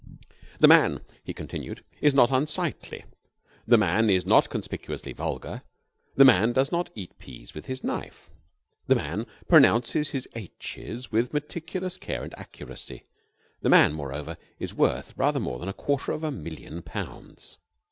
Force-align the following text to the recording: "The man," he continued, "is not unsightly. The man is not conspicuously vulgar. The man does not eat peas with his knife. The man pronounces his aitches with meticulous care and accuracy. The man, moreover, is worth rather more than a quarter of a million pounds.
"The 0.59 0.67
man," 0.67 1.01
he 1.23 1.31
continued, 1.31 1.83
"is 2.01 2.15
not 2.15 2.31
unsightly. 2.31 3.05
The 3.67 3.77
man 3.77 4.09
is 4.09 4.25
not 4.25 4.49
conspicuously 4.49 5.13
vulgar. 5.13 5.61
The 6.15 6.25
man 6.25 6.53
does 6.53 6.71
not 6.71 6.89
eat 6.95 7.19
peas 7.19 7.53
with 7.53 7.67
his 7.67 7.83
knife. 7.83 8.31
The 8.87 8.95
man 8.95 9.27
pronounces 9.47 10.09
his 10.09 10.27
aitches 10.35 11.11
with 11.11 11.33
meticulous 11.35 11.97
care 11.97 12.23
and 12.23 12.33
accuracy. 12.39 13.03
The 13.61 13.69
man, 13.69 13.93
moreover, 13.93 14.37
is 14.57 14.73
worth 14.73 15.15
rather 15.15 15.39
more 15.39 15.59
than 15.59 15.69
a 15.69 15.71
quarter 15.71 16.13
of 16.13 16.23
a 16.23 16.31
million 16.31 16.81
pounds. 16.81 17.59